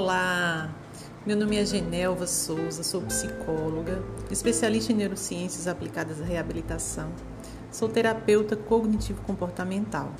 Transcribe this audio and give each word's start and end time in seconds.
Olá, 0.00 0.70
meu 1.26 1.36
nome 1.36 1.56
é 1.56 1.64
Genelva 1.64 2.24
Souza, 2.24 2.84
sou 2.84 3.02
psicóloga, 3.02 4.00
especialista 4.30 4.92
em 4.92 4.94
neurociências 4.94 5.66
aplicadas 5.66 6.22
à 6.22 6.24
reabilitação, 6.24 7.10
sou 7.72 7.88
terapeuta 7.88 8.54
cognitivo-comportamental 8.54 10.12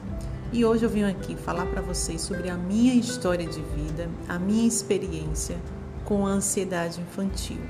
e 0.53 0.65
hoje 0.65 0.85
eu 0.85 0.91
venho 0.91 1.09
aqui 1.09 1.37
falar 1.37 1.65
para 1.67 1.81
vocês 1.81 2.21
sobre 2.23 2.51
a 2.51 2.57
minha 2.57 2.93
história 2.95 3.47
de 3.47 3.63
vida, 3.63 4.11
a 4.29 4.37
minha 4.37 4.67
experiência 4.67 5.57
com 6.05 6.27
a 6.27 6.31
ansiedade 6.31 7.01
infantil. 7.01 7.61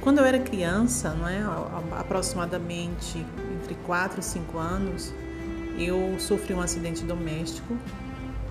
Quando 0.00 0.18
eu 0.18 0.24
era 0.24 0.38
criança, 0.38 1.12
não 1.12 1.26
é, 1.26 1.42
aproximadamente 1.98 3.18
entre 3.52 3.74
4 3.84 4.20
e 4.20 4.22
5 4.22 4.58
anos, 4.58 5.12
eu 5.76 6.20
sofri 6.20 6.54
um 6.54 6.60
acidente 6.60 7.02
doméstico 7.02 7.76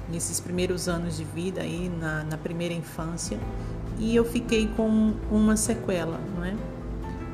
nesses 0.10 0.40
primeiros 0.40 0.88
anos 0.88 1.18
de 1.18 1.24
vida 1.24 1.62
aí 1.62 1.90
na, 1.90 2.24
na 2.24 2.38
primeira 2.38 2.74
infância 2.74 3.40
e 4.00 4.16
eu 4.16 4.24
fiquei 4.24 4.68
com 4.68 5.14
uma 5.32 5.58
sequela, 5.58 6.20
não 6.36 6.46
é? 6.46 6.56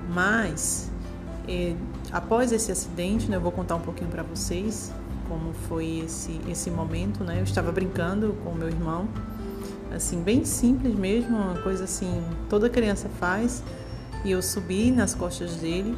Mas 0.10 0.90
é, 1.48 1.76
após 2.12 2.52
esse 2.52 2.72
acidente, 2.72 3.30
né, 3.30 3.36
eu 3.36 3.42
vou 3.42 3.52
contar 3.52 3.76
um 3.76 3.82
pouquinho 3.82 4.10
para 4.10 4.24
vocês 4.24 4.92
como 5.28 5.54
foi 5.68 6.04
esse 6.06 6.40
esse 6.48 6.70
momento, 6.70 7.24
né? 7.24 7.40
Eu 7.40 7.44
estava 7.44 7.72
brincando 7.72 8.36
com 8.44 8.54
meu 8.54 8.68
irmão, 8.68 9.08
assim 9.94 10.22
bem 10.22 10.46
simples 10.46 10.94
mesmo, 10.96 11.36
uma 11.36 11.62
coisa 11.62 11.84
assim 11.84 12.24
toda 12.50 12.70
criança 12.70 13.10
faz, 13.20 13.64
e 14.24 14.32
eu 14.32 14.42
subi 14.42 14.92
nas 14.92 15.14
costas 15.14 15.56
dele 15.56 15.98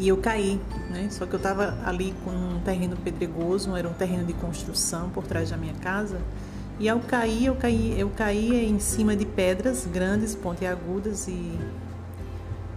e 0.00 0.08
eu 0.08 0.16
caí, 0.16 0.58
né? 0.88 1.08
Só 1.10 1.26
que 1.26 1.34
eu 1.34 1.36
estava 1.36 1.76
ali 1.84 2.14
com 2.24 2.30
um 2.30 2.58
terreno 2.64 2.96
pedregoso, 2.96 3.76
era 3.76 3.86
um 3.86 3.92
terreno 3.92 4.24
de 4.24 4.32
construção 4.32 5.10
por 5.10 5.24
trás 5.24 5.50
da 5.50 5.58
minha 5.58 5.74
casa. 5.74 6.18
E 6.78 6.88
ao 6.88 6.98
cair, 7.00 7.44
eu 7.44 7.54
caí, 7.54 8.00
eu 8.00 8.08
caí 8.08 8.64
em 8.64 8.78
cima 8.78 9.14
de 9.14 9.26
pedras 9.26 9.86
grandes, 9.86 10.34
pontiagudas 10.34 11.28
e 11.28 11.58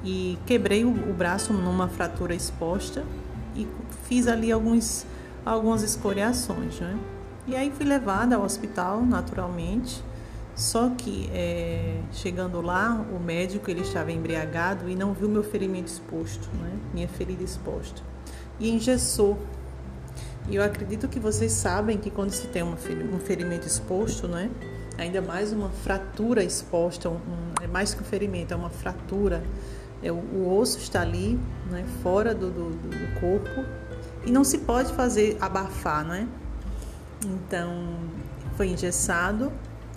e 0.06 0.38
quebrei 0.46 0.84
o, 0.84 0.90
o 0.90 1.14
braço 1.14 1.54
numa 1.54 1.88
fratura 1.88 2.36
exposta 2.36 3.06
e 3.56 3.66
fiz 4.04 4.28
ali 4.28 4.52
alguns 4.52 5.06
algumas 5.46 5.82
escoriações, 5.82 6.78
né? 6.82 7.00
E 7.48 7.56
aí 7.56 7.72
fui 7.72 7.86
levada 7.86 8.36
ao 8.36 8.44
hospital 8.44 9.02
naturalmente 9.02 10.04
só 10.56 10.90
que 10.90 11.30
é, 11.34 12.00
chegando 12.12 12.62
lá, 12.62 13.06
o 13.12 13.20
médico 13.20 13.72
ele 13.72 13.82
estava 13.82 14.12
embriagado 14.12 14.88
e 14.88 14.96
não 14.96 15.14
viu 15.14 15.28
meu 15.28 15.44
ferimento 15.44 15.88
exposto, 15.88 16.48
né? 16.62 16.72
minha 16.94 17.08
ferida 17.08 17.44
exposta, 17.44 18.02
e 18.60 18.70
engessou. 18.70 19.40
E 20.48 20.56
eu 20.56 20.64
acredito 20.64 21.08
que 21.08 21.20
vocês 21.20 21.52
sabem 21.54 21.98
que 21.98 22.12
quando 22.12 22.32
se 22.32 22.48
tem 22.48 22.62
uma, 22.62 22.78
um 23.12 23.20
ferimento 23.20 23.66
exposto, 23.66 24.28
né? 24.28 24.52
ainda 24.96 25.22
mais 25.22 25.52
uma 25.52 25.70
fratura 25.70 26.44
exposta, 26.44 27.10
um, 27.10 27.20
é 27.62 27.66
mais 27.66 27.96
que 27.96 28.02
um 28.02 28.06
ferimento, 28.06 28.54
é 28.54 28.58
uma 28.58 28.70
fratura, 28.70 29.44
é, 30.04 30.12
o, 30.12 30.16
o 30.16 30.56
osso 30.56 30.78
está 30.78 31.02
ali, 31.02 31.40
né? 31.72 31.84
fora 32.04 32.36
do, 32.36 32.52
do, 32.52 32.70
do 32.70 33.20
corpo, 33.20 33.66
e 34.24 34.32
não 34.32 34.44
se 34.44 34.60
pode 34.60 34.94
fazer 34.94 35.36
abafar, 35.42 36.06
né? 36.06 36.28
Então, 37.26 37.98
foi 38.56 38.68
engessado 38.68 39.52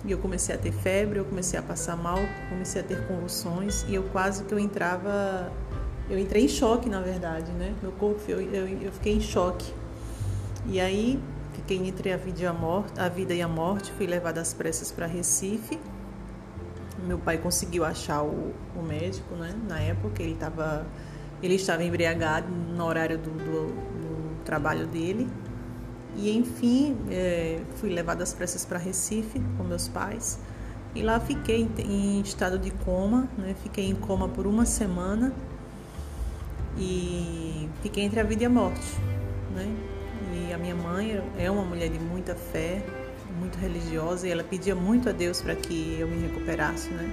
e 0.07 0.11
eu 0.11 0.17
comecei 0.17 0.55
a 0.55 0.57
ter 0.57 0.71
febre, 0.71 1.19
eu 1.19 1.25
comecei 1.25 1.59
a 1.59 1.61
passar 1.61 1.97
mal, 1.97 2.17
comecei 2.49 2.81
a 2.81 2.83
ter 2.83 3.05
convulsões 3.07 3.83
e 3.89 3.93
eu 3.93 4.03
quase 4.03 4.45
que 4.45 4.53
eu 4.53 4.57
entrava, 4.57 5.51
eu 6.09 6.17
entrei 6.17 6.45
em 6.45 6.47
choque 6.47 6.89
na 6.89 7.01
verdade, 7.01 7.51
né? 7.51 7.75
Meu 7.81 7.91
corpo, 7.91 8.21
eu, 8.29 8.41
eu, 8.41 8.67
eu 8.67 8.91
fiquei 8.93 9.13
em 9.13 9.21
choque. 9.21 9.73
E 10.65 10.79
aí 10.79 11.21
fiquei 11.53 11.77
entre 11.85 12.13
a 12.13 12.17
vida 12.17 12.41
e 12.41 12.45
a 12.45 12.53
morte, 12.53 12.97
a 12.97 13.09
vida 13.09 13.33
e 13.33 13.41
a 13.41 13.47
morte, 13.49 13.91
fui 13.91 14.07
levada 14.07 14.39
às 14.39 14.53
pressas 14.53 14.93
para 14.93 15.05
Recife. 15.05 15.77
Meu 17.05 17.17
pai 17.17 17.37
conseguiu 17.37 17.83
achar 17.83 18.23
o, 18.23 18.53
o 18.75 18.81
médico, 18.81 19.35
né? 19.35 19.53
Na 19.67 19.79
época 19.79 20.23
ele 20.23 20.33
estava 20.33 20.85
ele 21.43 21.55
estava 21.55 21.83
embriagado 21.83 22.47
no 22.49 22.83
horário 22.83 23.17
do, 23.17 23.29
do, 23.29 23.67
do 23.67 24.43
trabalho 24.43 24.87
dele 24.87 25.27
e 26.17 26.35
enfim, 26.35 26.97
é, 27.11 27.61
fui 27.75 27.89
levada 27.89 28.23
às 28.23 28.33
pressas 28.33 28.65
para 28.65 28.79
Recife 28.79 29.39
com 29.55 29.63
meus 29.63 29.87
pais. 29.87 30.39
E 30.95 31.03
lá 31.03 31.19
fiquei 31.19 31.69
em 31.77 32.19
estado 32.21 32.57
de 32.57 32.71
coma, 32.71 33.29
né? 33.37 33.55
Fiquei 33.61 33.87
em 33.87 33.93
coma 33.93 34.27
por 34.27 34.47
uma 34.47 34.65
semana 34.65 35.31
e 36.75 37.69
fiquei 37.83 38.03
entre 38.03 38.19
a 38.19 38.23
vida 38.23 38.43
e 38.43 38.45
a 38.47 38.49
morte, 38.49 38.95
né? 39.53 39.71
E 40.33 40.51
a 40.51 40.57
minha 40.57 40.75
mãe 40.75 41.21
é 41.37 41.51
uma 41.51 41.63
mulher 41.63 41.89
de 41.89 41.99
muita 41.99 42.33
fé, 42.33 42.83
muito 43.39 43.59
religiosa, 43.59 44.27
e 44.27 44.31
ela 44.31 44.43
pedia 44.43 44.75
muito 44.75 45.07
a 45.07 45.11
Deus 45.11 45.39
para 45.39 45.55
que 45.55 45.97
eu 45.99 46.07
me 46.07 46.17
recuperasse, 46.27 46.89
né? 46.89 47.11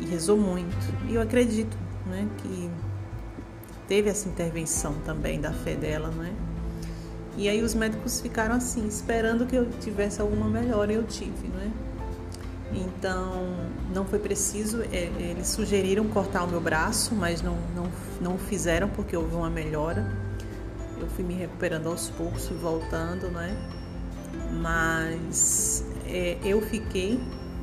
E 0.00 0.06
rezou 0.06 0.36
muito. 0.36 0.76
E 1.08 1.16
eu 1.16 1.20
acredito, 1.20 1.76
né, 2.06 2.28
que 2.38 2.70
teve 3.88 4.08
essa 4.08 4.28
intervenção 4.28 4.94
também 5.04 5.40
da 5.40 5.52
fé 5.52 5.74
dela, 5.74 6.10
né? 6.10 6.32
E 7.36 7.48
aí 7.48 7.62
os 7.62 7.74
médicos 7.74 8.20
ficaram 8.20 8.54
assim, 8.54 8.86
esperando 8.86 9.46
que 9.46 9.56
eu 9.56 9.68
tivesse 9.80 10.20
alguma 10.20 10.48
melhora 10.48 10.92
e 10.92 10.96
eu 10.96 11.04
tive, 11.04 11.48
né? 11.48 11.70
Então 12.72 13.46
não 13.92 14.04
foi 14.04 14.18
preciso, 14.18 14.82
é, 14.92 15.10
eles 15.18 15.48
sugeriram 15.48 16.06
cortar 16.08 16.44
o 16.44 16.48
meu 16.48 16.60
braço, 16.60 17.14
mas 17.14 17.42
não, 17.42 17.56
não, 17.74 17.90
não 18.20 18.38
fizeram 18.38 18.88
porque 18.88 19.16
houve 19.16 19.34
uma 19.34 19.50
melhora. 19.50 20.06
Eu 21.00 21.08
fui 21.08 21.24
me 21.24 21.34
recuperando 21.34 21.88
aos 21.88 22.10
poucos, 22.10 22.48
voltando, 22.60 23.28
né? 23.28 23.56
Mas 24.60 25.84
é, 26.06 26.36
eu 26.44 26.60
fiquei 26.60 27.20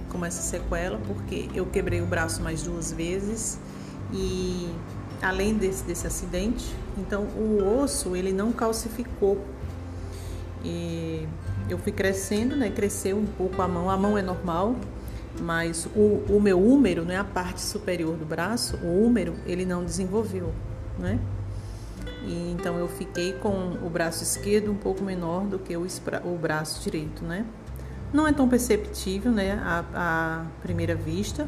com 0.09 0.25
essa 0.25 0.41
sequela 0.41 0.99
porque 1.05 1.49
eu 1.53 1.65
quebrei 1.65 2.01
o 2.01 2.05
braço 2.05 2.41
mais 2.41 2.63
duas 2.63 2.91
vezes 2.91 3.59
e 4.11 4.69
além 5.21 5.55
desse, 5.55 5.83
desse 5.83 6.07
acidente, 6.07 6.73
então 6.97 7.23
o 7.23 7.81
osso 7.81 8.15
ele 8.15 8.31
não 8.31 8.51
calcificou 8.51 9.43
e 10.63 11.27
eu 11.69 11.77
fui 11.77 11.91
crescendo, 11.91 12.55
né? 12.55 12.69
Cresceu 12.69 13.17
um 13.17 13.25
pouco 13.25 13.61
a 13.61 13.67
mão. 13.67 13.89
A 13.89 13.97
mão 13.97 14.17
é 14.17 14.21
normal, 14.21 14.75
mas 15.41 15.87
o, 15.95 16.23
o 16.29 16.39
meu 16.41 16.59
úmero, 16.59 17.03
né? 17.03 17.17
A 17.17 17.23
parte 17.23 17.61
superior 17.61 18.15
do 18.15 18.25
braço, 18.25 18.77
o 18.77 19.05
úmero, 19.05 19.35
ele 19.45 19.65
não 19.65 19.83
desenvolveu, 19.83 20.53
né? 20.97 21.19
E, 22.25 22.51
então 22.51 22.77
eu 22.77 22.87
fiquei 22.87 23.33
com 23.33 23.77
o 23.83 23.89
braço 23.89 24.23
esquerdo 24.23 24.71
um 24.71 24.75
pouco 24.75 25.03
menor 25.03 25.45
do 25.45 25.59
que 25.59 25.75
o, 25.75 25.85
o 26.25 26.37
braço 26.37 26.81
direito, 26.83 27.23
né? 27.23 27.45
Não 28.13 28.25
é 28.25 28.31
tão 28.31 28.47
perceptível, 28.47 29.31
né? 29.31 29.59
À 29.63 30.45
primeira 30.61 30.95
vista, 30.95 31.47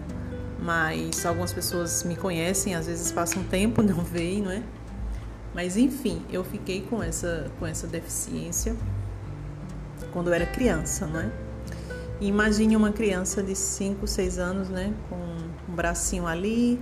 mas 0.62 1.26
algumas 1.26 1.53
pessoas 1.53 2.03
me 2.03 2.16
conhecem, 2.16 2.76
às 2.76 2.88
vezes 2.88 3.12
passam 3.12 3.44
tempo 3.44 3.81
não 3.84 4.03
veem, 4.03 4.41
não 4.41 4.52
é? 4.52 4.62
Mas 5.53 5.78
enfim, 5.78 6.22
eu 6.31 6.44
fiquei 6.44 6.81
com 6.81 7.02
essa 7.02 7.50
com 7.58 7.66
essa 7.66 7.88
deficiência 7.88 8.76
quando 10.11 10.27
eu 10.27 10.33
era 10.33 10.45
criança, 10.45 11.05
né? 11.05 11.31
imagine 12.21 12.75
uma 12.75 12.91
criança 12.91 13.41
de 13.41 13.55
5, 13.55 14.05
6 14.05 14.39
anos, 14.39 14.69
né, 14.69 14.93
com 15.09 15.15
um 15.15 15.75
bracinho 15.75 16.27
ali, 16.27 16.79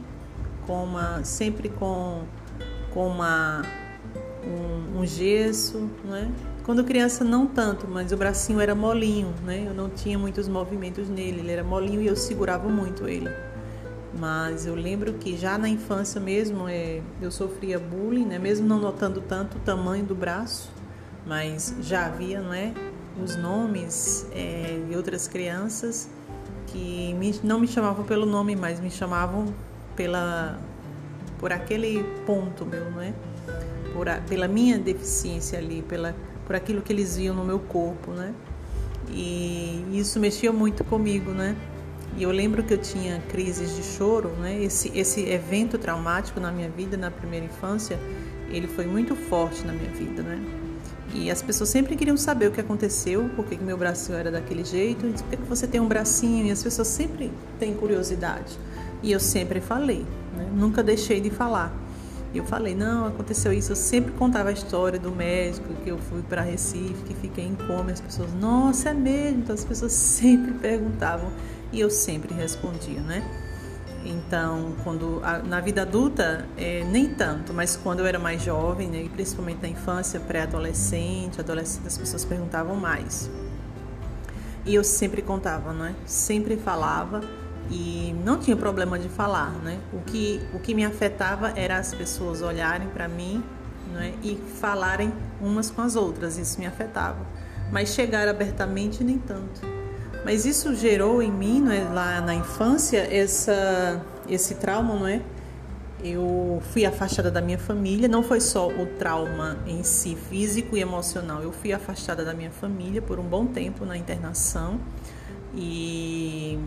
com 0.66 0.83
uma 0.83 1.23
sempre 1.23 1.69
com 1.69 2.23
com 2.94 3.07
uma 3.07 3.61
um, 4.44 5.01
um 5.01 5.05
gesso, 5.05 5.89
né? 6.03 6.31
Quando 6.63 6.83
criança 6.83 7.23
não 7.23 7.45
tanto, 7.45 7.88
mas 7.88 8.11
o 8.11 8.17
bracinho 8.17 8.59
era 8.59 8.73
molinho, 8.73 9.34
né? 9.46 9.66
Eu 9.67 9.73
não 9.73 9.90
tinha 9.90 10.17
muitos 10.17 10.47
movimentos 10.47 11.08
nele, 11.08 11.40
ele 11.40 11.52
era 11.52 11.63
molinho 11.63 12.02
e 12.02 12.08
eu 12.08 12.16
segurava 12.16 12.67
muito 12.67 13.08
ele. 13.08 13.29
Mas 14.20 14.66
eu 14.66 14.73
lembro 14.73 15.13
que 15.13 15.37
já 15.37 15.58
na 15.58 15.70
infância 15.70 16.20
mesmo 16.20 16.67
é, 16.67 17.02
eu 17.22 17.29
sofria 17.29 17.78
bullying, 17.78 18.25
né? 18.25 18.40
Mesmo 18.40 18.67
não 18.67 18.79
notando 18.79 19.22
tanto 19.22 19.58
o 19.58 19.59
tamanho 19.61 20.05
do 20.05 20.16
braço, 20.16 20.72
mas 21.25 21.75
já 21.81 22.05
havia, 22.08 22.41
não 22.41 22.53
é? 22.53 22.73
Os 23.23 23.35
nomes 23.35 24.28
é, 24.34 24.79
de 24.87 24.96
outras 24.96 25.28
crianças 25.28 26.09
que 26.67 27.14
me, 27.16 27.40
não 27.43 27.59
me 27.59 27.67
chamavam 27.67 28.05
pelo 28.05 28.25
nome, 28.25 28.55
mas 28.55 28.79
me 28.79 28.91
chamavam 28.91 29.46
pela 29.96 30.59
por 31.40 31.52
aquele 31.52 32.03
ponto 32.25 32.66
meu, 32.66 32.90
não 32.91 33.02
é? 33.02 33.14
Por 33.93 34.09
a, 34.09 34.17
pela 34.22 34.47
minha 34.47 34.78
deficiência 34.78 35.58
ali, 35.58 35.81
pela 35.81 36.16
por 36.46 36.55
aquilo 36.55 36.81
que 36.81 36.93
eles 36.93 37.17
viam 37.17 37.35
no 37.35 37.43
meu 37.43 37.59
corpo, 37.59 38.11
né? 38.11 38.34
E 39.09 39.85
isso 39.93 40.20
mexia 40.20 40.52
muito 40.52 40.84
comigo, 40.84 41.31
né? 41.31 41.55
E 42.17 42.23
eu 42.23 42.31
lembro 42.31 42.63
que 42.63 42.73
eu 42.73 42.78
tinha 42.78 43.22
crises 43.29 43.75
de 43.75 43.84
choro, 43.84 44.29
né? 44.40 44.61
Esse 44.61 44.91
esse 44.97 45.29
evento 45.29 45.78
traumático 45.78 46.40
na 46.40 46.52
minha 46.52 46.70
vida 46.70 46.97
na 46.97 47.11
primeira 47.11 47.46
infância, 47.46 47.99
ele 48.49 48.67
foi 48.67 48.85
muito 48.85 49.16
forte 49.16 49.66
na 49.66 49.73
minha 49.73 49.91
vida, 49.91 50.22
né? 50.23 50.66
E 51.14 51.32
as 51.32 51.42
pessoas 51.42 51.70
sempre 51.70 51.96
queriam 51.96 52.18
saber 52.18 52.48
o 52.48 52.52
que 52.52 52.59
aconteceu, 52.59 53.30
por 53.36 53.46
que 53.46 53.58
meu 53.58 53.78
bracinho 53.78 54.18
era 54.18 54.30
daquele 54.30 54.64
jeito, 54.64 55.06
por 55.24 55.38
que 55.38 55.44
você 55.48 55.66
tem 55.66 55.80
um 55.80 55.88
bracinho, 55.88 56.46
e 56.46 56.52
as 56.52 56.62
pessoas 56.62 56.88
sempre 56.88 57.32
têm 57.59 57.74
curiosidade. 57.74 58.58
E 59.02 59.12
eu 59.12 59.20
sempre 59.20 59.62
falei, 59.62 60.06
né? 60.36 60.50
nunca 60.54 60.84
deixei 60.84 61.22
de 61.22 61.30
falar. 61.30 61.74
Eu 62.36 62.44
falei, 62.44 62.76
não, 62.76 63.08
aconteceu 63.08 63.54
isso. 63.54 63.72
Eu 63.72 63.76
sempre 63.76 64.12
contava 64.12 64.50
a 64.50 64.52
história 64.52 65.00
do 65.00 65.12
médico, 65.12 65.74
que 65.84 65.90
eu 65.90 65.98
fui 65.98 66.22
para 66.22 66.42
Recife, 66.42 67.04
que 67.06 67.14
fiquei 67.16 67.46
em 67.46 67.56
coma. 67.56 67.92
As 67.92 68.02
pessoas, 68.02 68.34
nossa, 68.34 68.90
é 68.90 68.94
mesmo? 68.94 69.40
Então 69.40 69.56
as 69.56 69.64
pessoas 69.64 69.94
sempre 69.94 70.52
perguntavam 70.54 71.32
e 71.72 71.80
eu 71.80 71.90
sempre 71.90 72.34
respondia, 72.34 73.00
né? 73.02 73.24
Então, 74.08 74.74
quando 74.86 75.22
na 75.46 75.59
vida 75.59 75.82
adulta, 75.82 76.46
é, 76.56 76.84
nem 76.86 77.14
tanto, 77.14 77.54
mas 77.54 77.76
quando 77.76 78.00
eu 78.00 78.06
era 78.06 78.18
mais 78.18 78.42
jovem, 78.42 78.88
né, 78.88 79.09
principalmente 79.14 79.62
na 79.62 79.68
infância, 79.68 80.18
pré-adolescente, 80.18 81.42
adolescente, 81.42 81.88
as 81.88 81.98
pessoas 81.98 82.24
perguntavam 82.24 82.78
mais. 82.78 83.30
E 84.66 84.74
eu 84.74 84.84
sempre 84.84 85.22
contava, 85.22 85.74
né? 85.74 85.94
Sempre 86.06 86.56
falava 86.56 87.22
e 87.70 88.16
não 88.24 88.38
tinha 88.38 88.56
problema 88.56 88.98
de 88.98 89.09
falar, 89.09 89.52
né? 89.52 89.78
O 89.92 90.00
que, 90.00 90.42
o 90.54 90.59
que 90.59 90.74
me 90.74 90.86
afetava 90.86 91.52
era 91.56 91.78
as 91.78 91.94
pessoas 91.94 92.42
olharem 92.42 92.88
para 92.90 93.08
mim 93.09 93.44
né? 93.94 94.14
e 94.24 94.38
falarem 94.59 95.12
umas 95.42 95.70
com 95.70 95.82
as 95.82 95.96
outras, 95.96 96.38
isso 96.38 96.59
me 96.59 96.66
afetava. 96.66 97.26
Mas 97.72 97.90
chegar 97.90 98.28
abertamente, 98.28 99.04
nem 99.04 99.18
tanto. 99.18 99.77
Mas 100.28 100.46
isso 100.46 100.76
gerou 100.76 101.22
em 101.22 101.32
mim, 101.32 101.62
né, 101.62 101.90
lá 101.90 102.20
na 102.20 102.35
infância, 102.35 102.97
essa, 102.97 104.06
esse 104.28 104.56
trauma, 104.56 104.94
não 104.94 105.08
é? 105.08 105.22
Eu 106.03 106.62
fui 106.74 106.85
afastada 106.85 107.32
da 107.32 107.40
minha 107.40 107.58
família, 107.58 108.09
não 108.09 108.22
foi 108.22 108.41
só 108.41 108.68
o 108.68 108.85
trauma 108.85 109.58
em 109.66 109.84
si, 109.84 110.18
físico 110.29 110.76
e 110.76 110.82
emocional. 110.82 111.41
Eu 111.41 111.53
fui 111.53 111.72
afastada 111.72 112.26
da 112.26 112.34
minha 112.34 112.52
família 112.52 113.02
por 113.02 113.22
um 113.22 113.24
bom 113.24 113.46
tempo 113.46 113.85
na 113.85 113.96
internação 113.96 114.82
e 115.56 116.59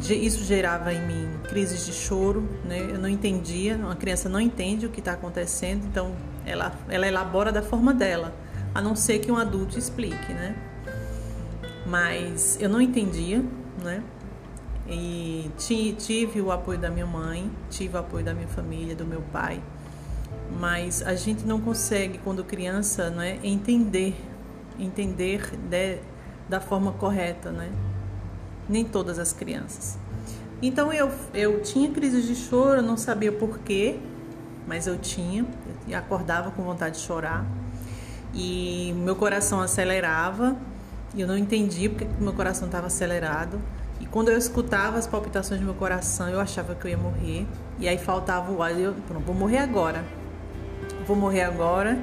isso 0.00 0.42
gerava 0.42 0.92
em 0.92 1.06
mim 1.06 1.28
crises 1.48 1.86
de 1.86 1.92
choro, 1.92 2.48
né? 2.64 2.88
Eu 2.90 2.98
não 2.98 3.08
entendia, 3.08 3.76
uma 3.76 3.94
criança 3.94 4.28
não 4.28 4.40
entende 4.40 4.84
o 4.84 4.88
que 4.88 4.98
está 4.98 5.12
acontecendo, 5.12 5.86
então 5.86 6.12
ela, 6.44 6.72
ela 6.88 7.06
elabora 7.06 7.52
da 7.52 7.62
forma 7.62 7.94
dela, 7.94 8.34
a 8.74 8.82
não 8.82 8.96
ser 8.96 9.20
que 9.20 9.30
um 9.30 9.36
adulto 9.36 9.78
explique, 9.78 10.32
né? 10.34 10.71
Mas 11.86 12.58
eu 12.60 12.68
não 12.68 12.80
entendia, 12.80 13.44
né? 13.82 14.02
E 14.88 15.50
tive 15.96 16.40
o 16.40 16.50
apoio 16.50 16.78
da 16.78 16.90
minha 16.90 17.06
mãe, 17.06 17.50
tive 17.70 17.96
o 17.96 18.00
apoio 18.00 18.24
da 18.24 18.34
minha 18.34 18.48
família, 18.48 18.94
do 18.94 19.04
meu 19.04 19.22
pai, 19.32 19.62
mas 20.58 21.02
a 21.02 21.14
gente 21.14 21.46
não 21.46 21.60
consegue, 21.60 22.18
quando 22.18 22.42
criança, 22.42 23.08
né, 23.08 23.38
entender, 23.44 24.14
entender 24.78 25.56
de, 25.70 25.98
da 26.48 26.60
forma 26.60 26.92
correta, 26.92 27.52
né? 27.52 27.70
nem 28.68 28.84
todas 28.84 29.18
as 29.18 29.32
crianças. 29.32 29.98
Então 30.60 30.92
eu, 30.92 31.10
eu 31.34 31.60
tinha 31.62 31.90
crises 31.90 32.26
de 32.26 32.34
choro, 32.34 32.80
eu 32.80 32.82
não 32.82 32.96
sabia 32.96 33.32
porquê, 33.32 33.98
mas 34.66 34.86
eu 34.86 34.96
tinha, 34.96 35.44
eu 35.88 35.98
acordava 35.98 36.50
com 36.52 36.62
vontade 36.62 36.96
de 36.96 37.02
chorar 37.02 37.44
e 38.32 38.94
meu 38.96 39.16
coração 39.16 39.60
acelerava 39.60 40.56
e 41.14 41.20
eu 41.20 41.26
não 41.26 41.36
entendia 41.36 41.90
porque 41.90 42.06
meu 42.20 42.32
coração 42.32 42.66
estava 42.66 42.86
acelerado. 42.86 43.60
E 44.00 44.06
quando 44.06 44.30
eu 44.30 44.38
escutava 44.38 44.98
as 44.98 45.06
palpitações 45.06 45.60
do 45.60 45.64
meu 45.64 45.74
coração, 45.74 46.28
eu 46.28 46.40
achava 46.40 46.74
que 46.74 46.86
eu 46.86 46.90
ia 46.90 46.98
morrer. 46.98 47.46
E 47.78 47.88
aí 47.88 47.98
faltava 47.98 48.50
o 48.50 48.62
ar, 48.62 48.78
eu 48.78 48.94
pronto, 49.06 49.24
vou 49.24 49.34
morrer 49.34 49.58
agora. 49.58 50.04
Vou 51.06 51.16
morrer 51.16 51.42
agora. 51.42 51.98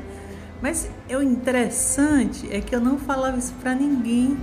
Mas 0.61 0.89
o 1.09 1.21
interessante 1.21 2.47
é 2.51 2.61
que 2.61 2.75
eu 2.75 2.81
não 2.81 2.97
falava 2.97 3.37
isso 3.37 3.53
para 3.61 3.73
ninguém 3.73 4.37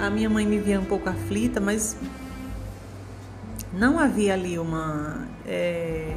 a 0.00 0.08
minha 0.08 0.30
mãe 0.30 0.46
me 0.46 0.58
via 0.58 0.80
um 0.80 0.84
pouco 0.84 1.10
aflita, 1.10 1.60
mas 1.60 1.94
não 3.72 3.98
havia 3.98 4.32
ali 4.32 4.58
uma. 4.58 5.28
É... 5.46 6.16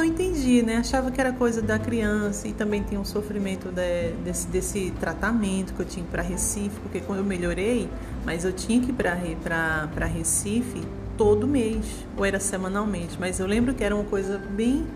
Não 0.00 0.06
entendia, 0.06 0.62
né? 0.62 0.78
Achava 0.78 1.10
que 1.10 1.20
era 1.20 1.30
coisa 1.30 1.60
da 1.60 1.78
criança 1.78 2.48
e 2.48 2.54
também 2.54 2.82
tinha 2.82 2.98
um 2.98 3.04
sofrimento 3.04 3.68
de, 3.68 4.12
desse, 4.24 4.46
desse 4.46 4.90
tratamento 4.92 5.74
que 5.74 5.80
eu 5.80 5.84
tinha 5.84 6.06
para 6.06 6.22
Recife, 6.22 6.80
porque 6.80 7.00
quando 7.00 7.18
eu 7.18 7.24
melhorei, 7.26 7.86
mas 8.24 8.46
eu 8.46 8.50
tinha 8.50 8.80
que 8.80 8.92
ir 8.92 8.94
para 8.94 10.06
Recife 10.06 10.80
todo 11.18 11.46
mês, 11.46 11.84
ou 12.16 12.24
era 12.24 12.40
semanalmente, 12.40 13.18
mas 13.20 13.38
eu 13.40 13.46
lembro 13.46 13.74
que 13.74 13.84
era 13.84 13.94
uma 13.94 14.04
coisa 14.04 14.38
bem, 14.38 14.86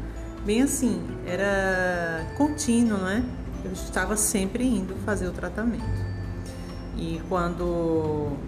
bem 0.43 0.63
assim, 0.63 0.99
era 1.27 2.27
contínuo, 2.39 2.97
né? 2.97 3.23
Eu 3.63 3.73
estava 3.73 4.17
sempre 4.17 4.65
indo 4.65 4.97
fazer 5.05 5.29
o 5.29 5.33
tratamento. 5.33 5.85
E 6.97 7.21
quando 7.29 8.39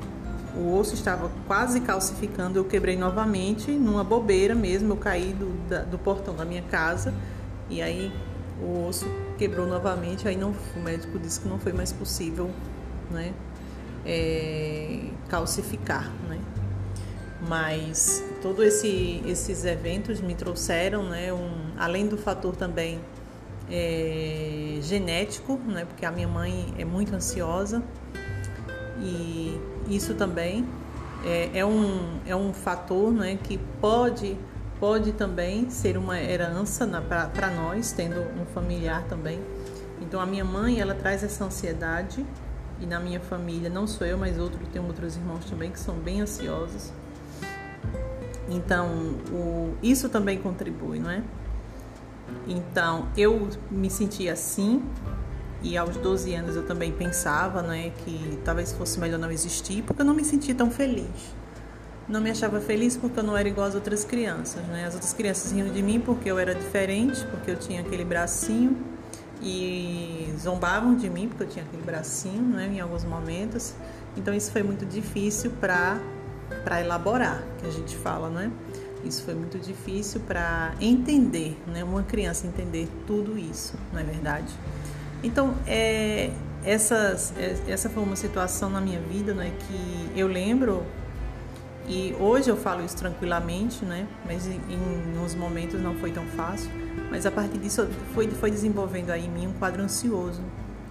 o 0.56 0.74
osso 0.78 0.94
estava 0.94 1.30
quase 1.46 1.80
calcificando, 1.80 2.58
eu 2.58 2.64
quebrei 2.64 2.96
novamente, 2.96 3.70
numa 3.70 4.02
bobeira 4.02 4.54
mesmo, 4.54 4.94
eu 4.94 4.96
caí 4.96 5.32
do, 5.32 5.52
da, 5.68 5.82
do 5.82 5.98
portão 5.98 6.34
da 6.34 6.44
minha 6.44 6.62
casa 6.62 7.12
e 7.68 7.82
aí 7.82 8.10
o 8.60 8.86
osso 8.86 9.06
quebrou 9.36 9.66
novamente, 9.66 10.26
aí 10.26 10.36
não, 10.36 10.54
o 10.74 10.80
médico 10.80 11.18
disse 11.18 11.40
que 11.40 11.48
não 11.48 11.58
foi 11.58 11.72
mais 11.72 11.92
possível, 11.92 12.50
né, 13.10 13.34
é, 14.04 15.10
calcificar, 15.28 16.10
né. 16.28 16.38
Mas 17.46 18.24
todos 18.40 18.64
esse, 18.64 19.22
esses 19.26 19.66
eventos 19.66 20.22
me 20.22 20.34
trouxeram, 20.34 21.02
né, 21.02 21.32
um, 21.34 21.72
além 21.76 22.06
do 22.06 22.16
fator 22.16 22.56
também 22.56 22.98
é, 23.70 24.78
genético, 24.80 25.60
né, 25.66 25.84
porque 25.84 26.06
a 26.06 26.10
minha 26.10 26.28
mãe 26.28 26.72
é 26.78 26.84
muito 26.84 27.14
ansiosa, 27.14 27.82
e 28.98 29.60
isso 29.88 30.14
também 30.14 30.66
é, 31.24 31.58
é, 31.58 31.66
um, 31.66 32.20
é 32.26 32.36
um 32.36 32.52
fator 32.52 33.12
né, 33.12 33.38
que 33.42 33.58
pode, 33.80 34.36
pode 34.78 35.12
também 35.12 35.70
ser 35.70 35.96
uma 35.96 36.20
herança 36.20 36.86
para 37.32 37.50
nós, 37.50 37.92
tendo 37.92 38.20
um 38.20 38.46
familiar 38.46 39.04
também. 39.04 39.40
Então 40.00 40.20
a 40.20 40.26
minha 40.26 40.44
mãe 40.44 40.80
ela 40.80 40.94
traz 40.94 41.24
essa 41.24 41.44
ansiedade 41.44 42.24
e 42.80 42.86
na 42.86 43.00
minha 43.00 43.20
família 43.20 43.70
não 43.70 43.86
sou 43.86 44.06
eu, 44.06 44.18
mas 44.18 44.38
outro 44.38 44.58
tenho 44.72 44.86
outros 44.86 45.16
irmãos 45.16 45.44
também 45.46 45.70
que 45.70 45.80
são 45.80 45.94
bem 45.96 46.20
ansiosos. 46.20 46.92
Então 48.48 49.16
o, 49.32 49.74
isso 49.82 50.08
também 50.08 50.38
contribui, 50.38 51.00
não 51.00 51.10
é? 51.10 51.22
Então 52.46 53.08
eu 53.16 53.48
me 53.70 53.90
senti 53.90 54.28
assim 54.28 54.82
e 55.62 55.76
aos 55.76 55.96
12 55.96 56.34
anos 56.34 56.56
eu 56.56 56.62
também 56.64 56.92
pensava 56.92 57.62
né, 57.62 57.92
que 58.04 58.38
talvez 58.44 58.72
fosse 58.72 59.00
melhor 59.00 59.18
não 59.18 59.30
existir, 59.30 59.82
porque 59.82 60.02
eu 60.02 60.06
não 60.06 60.14
me 60.14 60.24
sentia 60.24 60.54
tão 60.54 60.70
feliz. 60.70 61.06
Não 62.08 62.20
me 62.20 62.30
achava 62.30 62.60
feliz 62.60 62.96
porque 62.96 63.18
eu 63.18 63.24
não 63.24 63.36
era 63.36 63.48
igual 63.48 63.66
às 63.66 63.74
outras 63.74 64.04
crianças. 64.04 64.62
Né? 64.66 64.84
As 64.86 64.94
outras 64.94 65.12
crianças 65.12 65.50
riam 65.50 65.68
de 65.68 65.82
mim 65.82 65.98
porque 65.98 66.30
eu 66.30 66.38
era 66.38 66.54
diferente, 66.54 67.24
porque 67.26 67.50
eu 67.50 67.56
tinha 67.56 67.80
aquele 67.80 68.04
bracinho 68.04 68.76
e 69.42 70.32
zombavam 70.38 70.94
de 70.94 71.10
mim 71.10 71.28
porque 71.28 71.42
eu 71.42 71.48
tinha 71.48 71.64
aquele 71.64 71.82
bracinho 71.82 72.42
né, 72.42 72.70
em 72.72 72.80
alguns 72.80 73.04
momentos. 73.04 73.74
Então 74.16 74.32
isso 74.32 74.52
foi 74.52 74.62
muito 74.62 74.86
difícil 74.86 75.50
para 75.60 76.00
elaborar, 76.80 77.42
que 77.58 77.66
a 77.66 77.70
gente 77.70 77.96
fala, 77.96 78.30
né? 78.30 78.50
Isso 79.04 79.22
foi 79.22 79.34
muito 79.34 79.58
difícil 79.58 80.20
para 80.20 80.74
entender, 80.80 81.56
né? 81.66 81.84
Uma 81.84 82.02
criança 82.02 82.46
entender 82.46 82.88
tudo 83.06 83.38
isso, 83.38 83.74
não 83.92 84.00
é 84.00 84.04
verdade? 84.04 84.52
Então, 85.22 85.54
é, 85.66 86.30
essas, 86.64 87.32
é, 87.38 87.56
essa 87.68 87.88
foi 87.88 88.02
uma 88.02 88.16
situação 88.16 88.68
na 88.68 88.80
minha 88.80 89.00
vida 89.00 89.32
né, 89.32 89.52
que 89.60 90.18
eu 90.18 90.26
lembro, 90.26 90.82
e 91.88 92.14
hoje 92.18 92.50
eu 92.50 92.56
falo 92.56 92.84
isso 92.84 92.96
tranquilamente, 92.96 93.84
né, 93.84 94.06
mas 94.24 94.46
em, 94.46 94.60
em 94.68 95.18
uns 95.18 95.34
momentos 95.34 95.80
não 95.80 95.94
foi 95.94 96.10
tão 96.10 96.24
fácil. 96.24 96.70
Mas 97.10 97.24
a 97.24 97.30
partir 97.30 97.58
disso 97.58 97.86
foi, 98.12 98.28
foi 98.28 98.50
desenvolvendo 98.50 99.10
aí 99.10 99.26
em 99.26 99.30
mim 99.30 99.46
um 99.46 99.52
quadro 99.52 99.82
ansioso. 99.82 100.42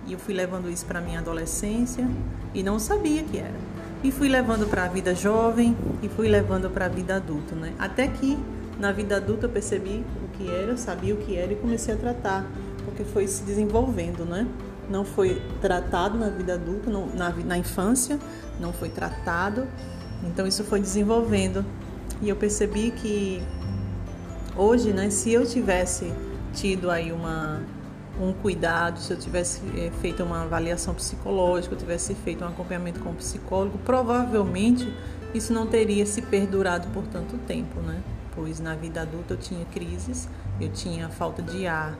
E 0.07 0.13
eu 0.13 0.19
fui 0.19 0.33
levando 0.33 0.69
isso 0.69 0.85
para 0.85 1.01
minha 1.01 1.19
adolescência 1.19 2.07
e 2.53 2.63
não 2.63 2.79
sabia 2.79 3.23
que 3.23 3.37
era. 3.37 3.55
E 4.03 4.11
fui 4.11 4.29
levando 4.29 4.69
para 4.69 4.85
a 4.85 4.87
vida 4.87 5.15
jovem 5.15 5.75
e 6.01 6.07
fui 6.07 6.29
levando 6.29 6.69
para 6.69 6.85
a 6.85 6.87
vida 6.87 7.15
adulta, 7.15 7.55
né? 7.55 7.73
Até 7.79 8.07
que 8.07 8.37
na 8.79 8.91
vida 8.91 9.17
adulta 9.17 9.47
eu 9.47 9.49
percebi 9.49 10.05
o 10.23 10.37
que 10.37 10.49
era, 10.49 10.77
sabia 10.77 11.13
o 11.13 11.17
que 11.17 11.35
era 11.35 11.53
e 11.53 11.55
comecei 11.55 11.93
a 11.93 11.97
tratar 11.97 12.45
porque 12.85 13.03
foi 13.03 13.27
se 13.27 13.43
desenvolvendo, 13.43 14.23
né? 14.25 14.47
Não 14.89 15.03
foi 15.03 15.41
tratado 15.61 16.17
na 16.17 16.29
vida 16.29 16.53
adulta, 16.53 16.89
não, 16.89 17.07
na, 17.07 17.29
na 17.31 17.57
infância, 17.57 18.19
não 18.59 18.71
foi 18.71 18.89
tratado, 18.89 19.67
então 20.23 20.45
isso 20.45 20.63
foi 20.63 20.79
desenvolvendo. 20.79 21.65
E 22.21 22.29
eu 22.29 22.35
percebi 22.35 22.91
que 22.91 23.41
hoje, 24.55 24.93
né, 24.93 25.09
se 25.09 25.33
eu 25.33 25.45
tivesse 25.45 26.13
tido 26.53 26.89
aí 26.89 27.11
uma, 27.11 27.61
um 28.19 28.31
cuidado, 28.31 28.99
se 28.99 29.11
eu 29.11 29.17
tivesse 29.17 29.61
é, 29.77 29.91
feito 30.01 30.23
uma 30.23 30.43
avaliação 30.43 30.93
psicológica, 30.93 31.73
eu 31.73 31.79
tivesse 31.79 32.15
feito 32.15 32.43
um 32.43 32.47
acompanhamento 32.47 32.99
com 33.01 33.09
o 33.09 33.15
psicólogo, 33.15 33.77
provavelmente 33.79 34.91
isso 35.33 35.51
não 35.51 35.67
teria 35.67 36.05
se 36.05 36.21
perdurado 36.21 36.87
por 36.89 37.05
tanto 37.07 37.37
tempo, 37.39 37.81
né? 37.81 38.01
Pois 38.35 38.59
na 38.59 38.75
vida 38.75 39.01
adulta 39.01 39.33
eu 39.33 39.37
tinha 39.37 39.65
crises, 39.65 40.27
eu 40.59 40.69
tinha 40.69 41.09
falta 41.09 41.41
de 41.41 41.65
ar, 41.65 41.97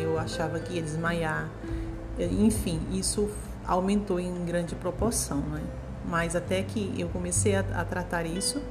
eu 0.00 0.18
achava 0.18 0.58
que 0.60 0.74
ia 0.74 0.82
desmaiar. 0.82 1.50
Enfim, 2.18 2.80
isso 2.92 3.28
aumentou 3.66 4.20
em 4.20 4.44
grande 4.44 4.74
proporção, 4.74 5.38
né? 5.38 5.62
Mas 6.08 6.36
até 6.36 6.62
que 6.62 6.94
eu 6.96 7.08
comecei 7.08 7.56
a, 7.56 7.60
a 7.74 7.84
tratar 7.84 8.24
isso 8.24 8.62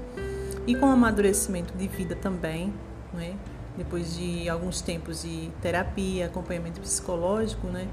e 0.66 0.74
com 0.74 0.86
o 0.86 0.90
amadurecimento 0.90 1.78
de 1.78 1.88
vida 1.88 2.16
também, 2.16 2.74
né? 3.14 3.36
depois 3.78 4.16
de 4.16 4.48
alguns 4.50 4.82
tempos 4.82 5.24
de 5.24 5.52
terapia, 5.62 6.28
acompanhamento 6.28 6.80
psicológico, 6.80 7.68
né, 7.68 7.88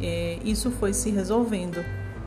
é, 0.00 0.38
isso 0.44 0.70
foi 0.70 0.92
se 0.92 1.10
resolvendo. 1.10 1.76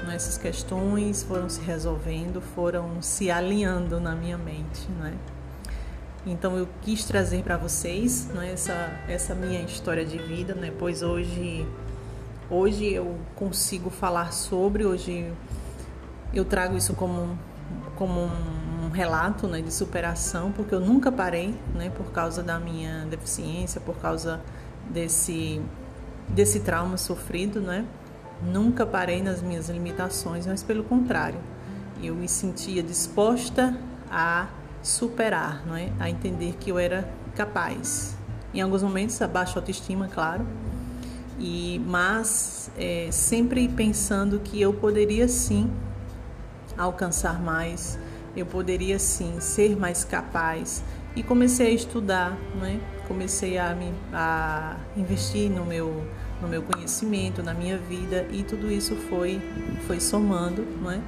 Né, 0.06 0.16
essas 0.16 0.38
questões 0.38 1.24
foram 1.24 1.50
se 1.50 1.62
resolvendo, 1.62 2.42
foram 2.42 3.02
se 3.02 3.30
alinhando 3.32 4.00
na 4.00 4.16
minha 4.16 4.38
mente, 4.38 4.90
né? 5.00 5.18
Então 6.30 6.58
eu 6.58 6.68
quis 6.82 7.06
trazer 7.06 7.42
para 7.42 7.56
vocês 7.56 8.28
né, 8.34 8.52
essa, 8.52 8.92
essa 9.08 9.34
minha 9.34 9.62
história 9.62 10.06
de 10.06 10.18
vida, 10.18 10.54
né? 10.54 10.74
Pois 10.78 11.02
hoje, 11.02 11.66
hoje 12.50 12.92
eu 12.92 13.18
consigo 13.34 13.90
falar 13.90 14.34
sobre, 14.34 14.86
hoje 14.86 15.32
eu 16.34 16.44
trago 16.44 16.76
isso 16.76 16.94
como, 16.94 17.40
como 17.96 18.30
um 18.84 18.90
relato 18.90 19.48
né, 19.48 19.62
de 19.62 19.74
superação, 19.74 20.52
porque 20.52 20.76
eu 20.76 20.82
nunca 20.82 21.10
parei, 21.10 21.56
né? 21.74 21.90
Por 21.90 22.12
causa 22.12 22.44
da 22.44 22.60
minha 22.60 23.06
deficiência, 23.06 23.80
por 23.80 23.96
causa 23.96 24.42
desse 24.90 25.62
desse 26.28 26.60
trauma 26.60 26.98
sofrido, 26.98 27.62
né? 27.62 27.86
Nunca 28.44 28.86
parei 28.86 29.24
nas 29.24 29.42
minhas 29.42 29.70
limitações, 29.70 30.46
mas 30.46 30.62
pelo 30.62 30.84
contrário, 30.84 31.40
eu 32.04 32.14
me 32.14 32.28
sentia 32.28 32.84
disposta 32.84 33.74
a 34.12 34.48
superar, 34.82 35.66
não 35.66 35.76
é? 35.76 35.90
A 36.00 36.10
entender 36.10 36.56
que 36.60 36.72
eu 36.72 36.80
era 36.80 37.10
capaz. 37.36 38.16
Em 38.54 38.62
alguns 38.62 38.82
momentos 38.82 39.22
a 39.22 39.28
baixa 39.28 39.60
autoestima, 39.60 40.08
claro, 40.08 40.46
e 41.40 41.80
mas 41.86 42.72
é, 42.78 43.10
sempre 43.12 43.68
pensando 43.68 44.40
que 44.40 44.60
eu 44.60 44.74
poderia 44.74 45.28
sim 45.28 45.70
alcançar 46.78 47.42
mais, 47.42 48.00
eu 48.36 48.46
poderia 48.46 49.00
sim 49.00 49.40
ser 49.40 49.76
mais 49.76 50.04
capaz 50.04 50.84
e 51.16 51.24
comecei 51.24 51.68
a 51.68 51.72
estudar, 51.72 52.38
né? 52.60 52.80
comecei 53.08 53.58
a, 53.58 53.74
me, 53.74 53.92
a 54.14 54.78
investir 54.96 55.50
no 55.50 55.66
meu, 55.66 56.06
no 56.42 56.48
meu 56.48 56.62
conhecimento, 56.62 57.42
na 57.42 57.54
minha 57.54 57.78
vida 57.78 58.28
e 58.32 58.44
tudo 58.44 58.72
isso 58.72 58.96
foi, 59.10 59.42
foi 59.88 60.00
somando. 60.00 60.62
Né? 60.62 61.02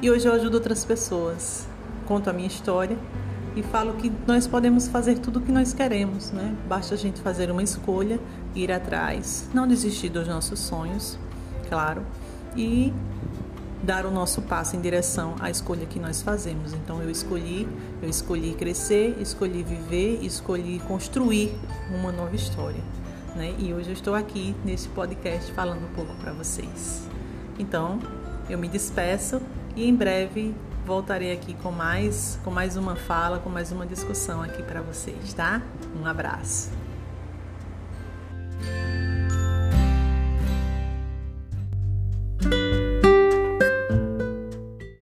E 0.00 0.10
hoje 0.10 0.26
eu 0.26 0.32
ajudo 0.32 0.54
outras 0.54 0.84
pessoas, 0.84 1.68
conto 2.02 2.28
a 2.28 2.32
minha 2.32 2.48
história 2.48 2.96
e 3.54 3.62
falo 3.62 3.94
que 3.94 4.10
nós 4.26 4.46
podemos 4.46 4.88
fazer 4.88 5.18
tudo 5.18 5.38
o 5.38 5.42
que 5.42 5.52
nós 5.52 5.72
queremos, 5.72 6.30
né? 6.30 6.54
Basta 6.68 6.94
a 6.94 6.98
gente 6.98 7.20
fazer 7.20 7.50
uma 7.50 7.62
escolha, 7.62 8.18
ir 8.54 8.72
atrás, 8.72 9.48
não 9.52 9.66
desistir 9.66 10.08
dos 10.08 10.26
nossos 10.26 10.58
sonhos, 10.58 11.18
claro, 11.68 12.02
e 12.56 12.92
dar 13.82 14.06
o 14.06 14.10
nosso 14.10 14.40
passo 14.42 14.76
em 14.76 14.80
direção 14.80 15.34
à 15.40 15.50
escolha 15.50 15.84
que 15.86 15.98
nós 15.98 16.22
fazemos. 16.22 16.72
Então 16.72 17.02
eu 17.02 17.10
escolhi, 17.10 17.68
eu 18.00 18.08
escolhi 18.08 18.54
crescer, 18.54 19.16
escolhi 19.20 19.62
viver, 19.62 20.20
escolhi 20.22 20.78
construir 20.86 21.54
uma 21.90 22.12
nova 22.12 22.34
história, 22.34 22.82
né? 23.34 23.54
E 23.58 23.74
hoje 23.74 23.90
eu 23.90 23.94
estou 23.94 24.14
aqui 24.14 24.54
nesse 24.64 24.88
podcast 24.88 25.52
falando 25.52 25.84
um 25.84 25.94
pouco 25.94 26.14
para 26.16 26.32
vocês. 26.32 27.06
Então, 27.58 27.98
eu 28.48 28.58
me 28.58 28.68
despeço 28.68 29.40
e 29.76 29.86
em 29.88 29.94
breve 29.94 30.54
voltarei 30.84 31.32
aqui 31.32 31.54
com 31.54 31.70
mais 31.70 32.38
com 32.44 32.50
mais 32.50 32.76
uma 32.76 32.96
fala, 32.96 33.38
com 33.38 33.50
mais 33.50 33.72
uma 33.72 33.86
discussão 33.86 34.42
aqui 34.42 34.62
para 34.62 34.82
vocês, 34.82 35.32
tá? 35.32 35.62
Um 36.00 36.06
abraço. 36.06 36.81